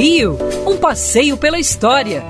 Rio, 0.00 0.38
um 0.66 0.78
passeio 0.78 1.36
pela 1.36 1.58
história, 1.58 2.24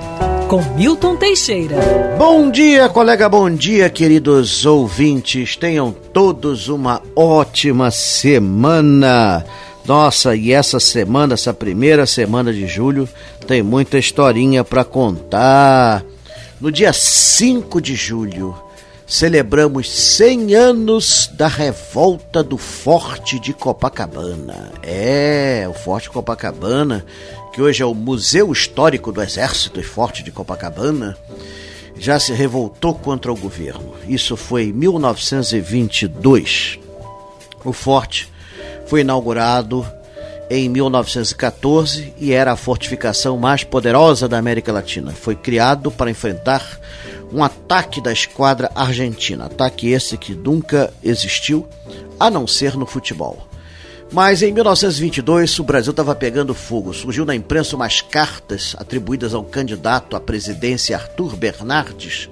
com 0.49 0.61
Milton 0.75 1.15
Teixeira. 1.15 1.77
Bom 2.17 2.51
dia, 2.51 2.89
colega, 2.89 3.29
bom 3.29 3.49
dia, 3.49 3.89
queridos 3.89 4.65
ouvintes. 4.65 5.55
Tenham 5.55 5.93
todos 5.93 6.67
uma 6.67 7.01
ótima 7.15 7.89
semana. 7.89 9.45
Nossa, 9.85 10.35
e 10.35 10.51
essa 10.51 10.81
semana, 10.81 11.35
essa 11.35 11.53
primeira 11.53 12.05
semana 12.05 12.51
de 12.51 12.67
julho, 12.67 13.07
tem 13.47 13.63
muita 13.63 13.97
historinha 13.97 14.65
para 14.65 14.83
contar. 14.83 16.03
No 16.59 16.73
dia 16.73 16.91
5 16.91 17.79
de 17.79 17.95
julho, 17.95 18.53
celebramos 19.11 19.91
100 19.91 20.55
anos 20.55 21.29
da 21.33 21.49
revolta 21.49 22.41
do 22.41 22.57
Forte 22.57 23.37
de 23.37 23.51
Copacabana. 23.51 24.71
É, 24.81 25.67
o 25.69 25.73
Forte 25.73 26.09
Copacabana, 26.09 27.05
que 27.51 27.61
hoje 27.61 27.83
é 27.83 27.85
o 27.85 27.93
Museu 27.93 28.53
Histórico 28.53 29.11
do 29.11 29.21
Exército 29.21 29.81
e 29.81 29.83
Forte 29.83 30.23
de 30.23 30.31
Copacabana, 30.31 31.17
já 31.97 32.17
se 32.21 32.31
revoltou 32.31 32.95
contra 32.95 33.29
o 33.29 33.35
governo. 33.35 33.93
Isso 34.07 34.37
foi 34.37 34.67
em 34.67 34.71
1922. 34.71 36.79
O 37.65 37.73
forte 37.73 38.29
foi 38.85 39.01
inaugurado 39.01 39.85
em 40.53 40.67
1914 40.67 42.13
e 42.17 42.33
era 42.33 42.51
a 42.51 42.57
fortificação 42.57 43.37
mais 43.37 43.63
poderosa 43.63 44.27
da 44.27 44.37
América 44.37 44.73
Latina. 44.73 45.13
Foi 45.13 45.33
criado 45.33 45.89
para 45.89 46.11
enfrentar 46.11 46.77
um 47.31 47.41
ataque 47.41 48.01
da 48.01 48.11
esquadra 48.11 48.69
argentina, 48.75 49.45
ataque 49.45 49.89
esse 49.89 50.17
que 50.17 50.35
nunca 50.35 50.93
existiu, 51.01 51.65
a 52.19 52.29
não 52.29 52.45
ser 52.45 52.75
no 52.75 52.85
futebol. 52.85 53.47
Mas 54.11 54.41
em 54.41 54.51
1922 54.51 55.57
o 55.57 55.63
Brasil 55.63 55.91
estava 55.91 56.13
pegando 56.13 56.53
fogo. 56.53 56.93
Surgiu 56.93 57.25
na 57.25 57.33
imprensa 57.33 57.77
umas 57.77 58.01
cartas 58.01 58.75
atribuídas 58.77 59.33
ao 59.33 59.45
candidato 59.45 60.17
à 60.17 60.19
presidência 60.19 60.97
Arthur 60.97 61.37
Bernardes, 61.37 62.27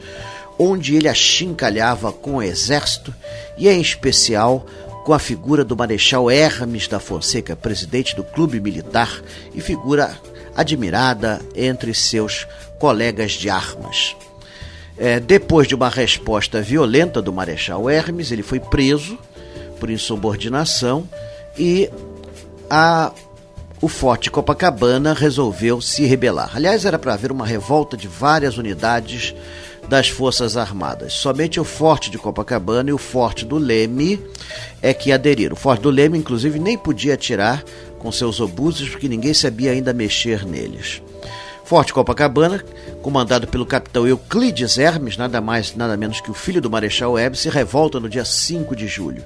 onde 0.57 0.93
ele 0.93 1.07
achincalhava 1.07 2.11
com 2.11 2.35
o 2.35 2.43
exército 2.43 3.15
e, 3.57 3.69
em 3.69 3.79
especial, 3.79 4.65
com 5.09 5.13
a 5.15 5.17
figura 5.17 5.65
do 5.65 5.75
Marechal 5.75 6.29
Hermes 6.29 6.87
da 6.87 6.99
Fonseca, 6.99 7.55
presidente 7.55 8.15
do 8.15 8.23
Clube 8.23 8.59
Militar 8.59 9.23
e 9.55 9.59
figura 9.59 10.15
admirada 10.55 11.41
entre 11.55 11.95
seus 11.95 12.45
colegas 12.77 13.31
de 13.31 13.49
armas. 13.49 14.15
É, 14.99 15.19
depois 15.19 15.67
de 15.67 15.73
uma 15.73 15.89
resposta 15.89 16.61
violenta 16.61 17.23
do 17.23 17.33
Marechal 17.33 17.89
Hermes, 17.89 18.31
ele 18.31 18.43
foi 18.43 18.59
preso 18.59 19.17
por 19.79 19.89
insubordinação 19.89 21.09
e 21.57 21.89
a, 22.69 23.11
o 23.81 23.87
Forte 23.87 24.29
Copacabana 24.29 25.13
resolveu 25.13 25.79
se 25.79 26.05
rebelar. 26.05 26.51
Aliás, 26.55 26.83
era 26.83 26.99
para 26.99 27.13
haver 27.13 27.31
uma 27.31 27.45
revolta 27.45 27.95
de 27.95 28.07
várias 28.07 28.57
unidades 28.57 29.33
das 29.87 30.09
Forças 30.09 30.57
Armadas. 30.57 31.13
Somente 31.13 31.59
o 31.59 31.63
Forte 31.63 32.11
de 32.11 32.17
Copacabana 32.17 32.89
e 32.89 32.93
o 32.93 32.97
Forte 32.97 33.45
do 33.45 33.57
Leme 33.57 34.21
é 34.81 34.93
que 34.93 35.11
aderiram. 35.11 35.53
O 35.53 35.59
Forte 35.59 35.81
do 35.81 35.89
Leme, 35.89 36.17
inclusive, 36.17 36.59
nem 36.59 36.77
podia 36.77 37.13
atirar 37.13 37.63
com 37.97 38.11
seus 38.11 38.39
obuses 38.41 38.89
porque 38.89 39.07
ninguém 39.07 39.33
sabia 39.33 39.71
ainda 39.71 39.93
mexer 39.93 40.45
neles. 40.45 41.01
Forte 41.63 41.93
Copacabana, 41.93 42.63
comandado 43.01 43.47
pelo 43.47 43.65
capitão 43.65 44.07
Euclides 44.07 44.77
Hermes, 44.77 45.15
nada 45.15 45.39
mais, 45.39 45.75
nada 45.75 45.95
menos 45.95 46.19
que 46.19 46.31
o 46.31 46.33
filho 46.33 46.59
do 46.59 46.69
Marechal 46.69 47.17
Hermes, 47.17 47.39
se 47.39 47.49
revolta 47.49 47.99
no 47.99 48.09
dia 48.09 48.25
5 48.25 48.75
de 48.75 48.87
julho. 48.87 49.23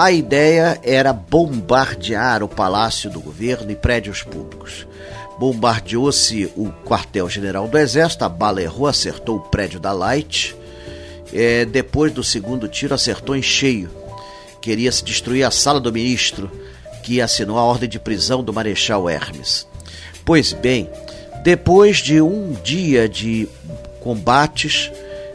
A 0.00 0.10
ideia 0.10 0.80
era 0.82 1.12
bombardear 1.12 2.42
o 2.42 2.48
palácio 2.48 3.10
do 3.10 3.20
governo 3.20 3.70
e 3.70 3.76
prédios 3.76 4.22
públicos. 4.22 4.86
Bombardeou-se 5.38 6.50
o 6.56 6.72
quartel-general 6.86 7.68
do 7.68 7.76
Exército, 7.76 8.24
a 8.24 8.28
bala 8.30 8.62
errou, 8.62 8.86
acertou 8.86 9.36
o 9.36 9.40
prédio 9.40 9.78
da 9.78 9.92
Light. 9.92 10.56
É, 11.34 11.66
depois 11.66 12.14
do 12.14 12.24
segundo 12.24 12.66
tiro, 12.66 12.94
acertou 12.94 13.36
em 13.36 13.42
cheio. 13.42 13.90
Queria 14.62 14.90
se 14.90 15.04
destruir 15.04 15.44
a 15.44 15.50
sala 15.50 15.78
do 15.78 15.92
ministro, 15.92 16.50
que 17.02 17.20
assinou 17.20 17.58
a 17.58 17.62
ordem 17.62 17.86
de 17.86 17.98
prisão 17.98 18.42
do 18.42 18.54
Marechal 18.54 19.06
Hermes. 19.06 19.66
Pois 20.24 20.54
bem, 20.54 20.88
depois 21.42 21.98
de 21.98 22.22
um 22.22 22.52
dia 22.64 23.06
de 23.06 23.46
combates, 24.00 24.90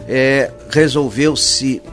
é, 0.08 0.50
resolveu-se 0.72 1.84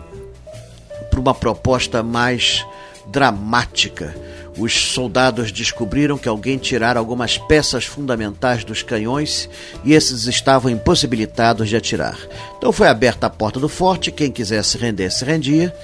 para 1.12 1.20
uma 1.20 1.34
proposta 1.34 2.02
mais 2.02 2.64
dramática. 3.06 4.16
Os 4.56 4.72
soldados 4.72 5.52
descobriram 5.52 6.16
que 6.16 6.28
alguém 6.28 6.56
tirara 6.56 6.98
algumas 6.98 7.36
peças 7.36 7.84
fundamentais 7.84 8.64
dos 8.64 8.82
canhões 8.82 9.48
e 9.84 9.92
esses 9.92 10.26
estavam 10.26 10.70
impossibilitados 10.70 11.68
de 11.68 11.76
atirar. 11.76 12.18
Então 12.56 12.72
foi 12.72 12.88
aberta 12.88 13.26
a 13.26 13.30
porta 13.30 13.60
do 13.60 13.68
forte, 13.68 14.10
quem 14.10 14.30
quisesse 14.30 14.78
render 14.78 15.10
se 15.10 15.24
rendia, 15.24 15.74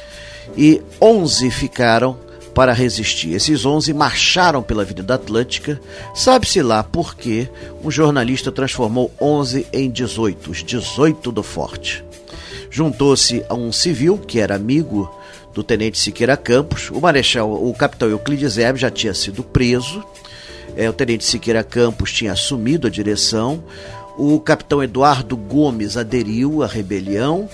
e 0.56 0.82
11 1.00 1.50
ficaram 1.50 2.18
para 2.54 2.72
resistir. 2.72 3.34
Esses 3.34 3.64
11 3.64 3.92
marcharam 3.94 4.62
pela 4.62 4.82
Avenida 4.82 5.14
Atlântica. 5.14 5.80
Sabe-se 6.14 6.60
lá 6.62 6.82
por 6.82 7.14
que 7.14 7.48
um 7.84 7.90
jornalista 7.90 8.50
transformou 8.50 9.12
11 9.20 9.66
em 9.72 9.90
18, 9.90 10.50
os 10.50 10.64
18 10.64 11.30
do 11.30 11.42
Forte. 11.42 12.04
Juntou-se 12.70 13.44
a 13.48 13.54
um 13.54 13.70
civil 13.70 14.18
que 14.18 14.40
era 14.40 14.56
amigo 14.56 15.08
do 15.58 15.64
tenente 15.64 15.98
Siqueira 15.98 16.36
Campos. 16.36 16.88
O 16.88 17.00
marechal, 17.00 17.52
o 17.52 17.74
capitão 17.74 18.08
Euclides 18.08 18.58
Hermes 18.58 18.80
já 18.80 18.92
tinha 18.92 19.12
sido 19.12 19.42
preso. 19.42 20.04
É, 20.76 20.88
o 20.88 20.92
tenente 20.92 21.24
Siqueira 21.24 21.64
Campos 21.64 22.12
tinha 22.12 22.30
assumido 22.30 22.86
a 22.86 22.90
direção. 22.90 23.64
O 24.16 24.38
capitão 24.38 24.80
Eduardo 24.84 25.36
Gomes 25.36 25.96
aderiu 25.96 26.62
à 26.62 26.68
rebelião 26.68 27.48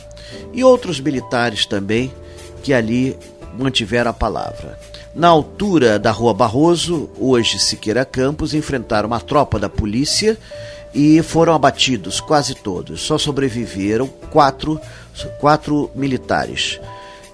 e 0.53 0.63
outros 0.63 1.01
militares 1.01 1.65
também 1.65 2.13
que 2.63 2.75
ali 2.75 3.17
mantiveram 3.59 4.11
a 4.11 4.15
palavra. 4.15 4.79
Na 5.15 5.29
altura 5.29 5.99
da 5.99 6.11
Rua 6.11 6.35
Barroso, 6.35 7.09
hoje 7.19 7.59
Siqueira 7.59 8.05
Campos, 8.05 8.53
enfrentaram 8.53 9.07
uma 9.07 9.21
tropa 9.21 9.59
da 9.59 9.71
polícia 9.71 10.37
e 10.93 11.23
foram 11.23 11.55
abatidos 11.55 12.21
quase 12.21 12.55
todos. 12.55 13.01
Só 13.01 13.17
sobreviveram 13.17 14.07
quatro, 14.31 14.79
quatro 15.41 15.91
militares. 15.95 16.79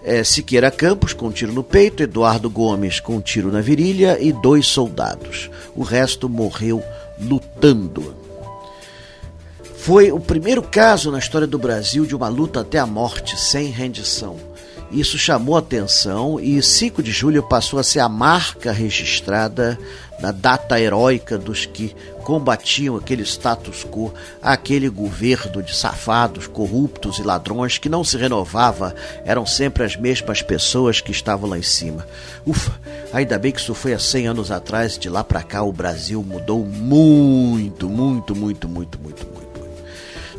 É, 0.02 0.24
Siqueira 0.24 0.70
Campos 0.70 1.12
com 1.12 1.26
um 1.26 1.32
tiro 1.32 1.52
no 1.52 1.62
peito, 1.62 2.02
Eduardo 2.02 2.48
Gomes 2.48 3.00
com 3.00 3.16
um 3.16 3.20
tiro 3.20 3.52
na 3.52 3.60
virilha 3.60 4.18
e 4.20 4.32
dois 4.32 4.66
soldados. 4.66 5.50
O 5.74 5.82
resto 5.82 6.28
morreu 6.28 6.82
lutando. 7.20 8.14
Foi 9.76 10.12
o 10.12 10.20
primeiro 10.20 10.62
caso 10.62 11.10
na 11.10 11.18
história 11.18 11.46
do 11.46 11.58
Brasil 11.58 12.04
de 12.04 12.14
uma 12.14 12.28
luta 12.28 12.60
até 12.60 12.78
a 12.78 12.86
morte, 12.86 13.38
sem 13.38 13.70
rendição. 13.70 14.36
Isso 14.90 15.16
chamou 15.16 15.56
atenção 15.56 16.40
e 16.40 16.60
5 16.60 17.00
de 17.00 17.12
julho 17.12 17.44
passou 17.44 17.78
a 17.78 17.82
ser 17.82 18.00
a 18.00 18.08
marca 18.08 18.72
registrada 18.72 19.78
na 20.20 20.32
data 20.32 20.80
heróica 20.80 21.38
dos 21.38 21.64
que 21.64 21.94
combatiam 22.24 22.96
aquele 22.96 23.22
status 23.22 23.84
quo, 23.84 24.12
aquele 24.42 24.88
governo 24.88 25.62
de 25.62 25.74
safados, 25.74 26.46
corruptos 26.46 27.18
e 27.18 27.22
ladrões 27.22 27.78
que 27.78 27.88
não 27.88 28.04
se 28.04 28.16
renovava, 28.16 28.94
eram 29.24 29.46
sempre 29.46 29.84
as 29.84 29.96
mesmas 29.96 30.42
pessoas 30.42 31.00
que 31.00 31.12
estavam 31.12 31.48
lá 31.48 31.58
em 31.58 31.62
cima. 31.62 32.06
Ufa, 32.44 32.72
ainda 33.12 33.38
bem 33.38 33.52
que 33.52 33.60
isso 33.60 33.74
foi 33.74 33.94
há 33.94 33.98
100 33.98 34.26
anos 34.26 34.50
atrás, 34.50 34.98
de 34.98 35.08
lá 35.08 35.22
para 35.22 35.42
cá 35.42 35.62
o 35.62 35.72
Brasil 35.72 36.22
mudou 36.22 36.64
muito, 36.64 37.88
muito, 37.88 38.34
muito, 38.34 38.68
muito, 38.68 38.98
muito, 38.98 39.26
muito. 39.26 39.49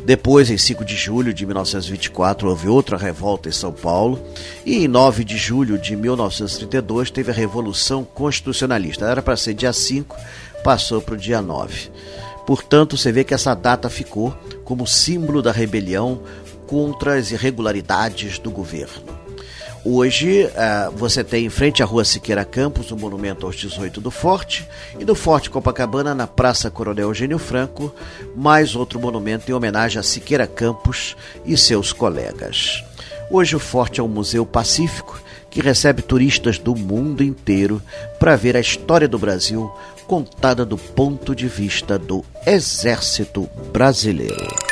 Depois, 0.04 0.50
em 0.50 0.58
5 0.58 0.84
de 0.84 0.96
julho 0.96 1.32
de 1.32 1.46
1924, 1.46 2.48
houve 2.48 2.68
outra 2.68 2.96
revolta 2.96 3.48
em 3.48 3.52
São 3.52 3.72
Paulo. 3.72 4.20
E 4.66 4.84
em 4.84 4.88
9 4.88 5.24
de 5.24 5.36
julho 5.36 5.78
de 5.78 5.94
1932 5.94 7.10
teve 7.10 7.30
a 7.30 7.34
Revolução 7.34 8.04
Constitucionalista. 8.04 9.06
Era 9.06 9.22
para 9.22 9.36
ser 9.36 9.54
dia 9.54 9.72
5, 9.72 10.16
passou 10.64 11.00
para 11.00 11.14
o 11.14 11.18
dia 11.18 11.40
9. 11.40 11.90
Portanto, 12.44 12.96
você 12.96 13.12
vê 13.12 13.22
que 13.22 13.34
essa 13.34 13.54
data 13.54 13.88
ficou 13.88 14.36
como 14.64 14.86
símbolo 14.86 15.40
da 15.40 15.52
rebelião 15.52 16.20
contra 16.66 17.14
as 17.14 17.30
irregularidades 17.30 18.38
do 18.38 18.50
governo. 18.50 19.11
Hoje 19.84 20.44
uh, 20.44 20.92
você 20.96 21.24
tem 21.24 21.46
em 21.46 21.50
frente 21.50 21.82
à 21.82 21.86
Rua 21.86 22.04
Siqueira 22.04 22.44
Campos 22.44 22.92
o 22.92 22.96
monumento 22.96 23.44
aos 23.44 23.56
18 23.56 24.00
do 24.00 24.12
Forte 24.12 24.64
e 24.96 25.04
no 25.04 25.16
Forte 25.16 25.50
Copacabana, 25.50 26.14
na 26.14 26.24
Praça 26.24 26.70
Coronel 26.70 27.08
Eugênio 27.08 27.38
Franco, 27.38 27.92
mais 28.36 28.76
outro 28.76 29.00
monumento 29.00 29.50
em 29.50 29.54
homenagem 29.54 29.98
a 29.98 30.02
Siqueira 30.04 30.46
Campos 30.46 31.16
e 31.44 31.56
seus 31.56 31.92
colegas. 31.92 32.84
Hoje 33.28 33.56
o 33.56 33.58
Forte 33.58 33.98
é 33.98 34.02
um 34.04 34.08
museu 34.08 34.46
pacífico 34.46 35.20
que 35.50 35.60
recebe 35.60 36.00
turistas 36.00 36.58
do 36.58 36.76
mundo 36.76 37.24
inteiro 37.24 37.82
para 38.20 38.36
ver 38.36 38.56
a 38.56 38.60
história 38.60 39.08
do 39.08 39.18
Brasil 39.18 39.72
contada 40.06 40.64
do 40.64 40.78
ponto 40.78 41.34
de 41.34 41.48
vista 41.48 41.98
do 41.98 42.24
Exército 42.46 43.50
Brasileiro. 43.72 44.71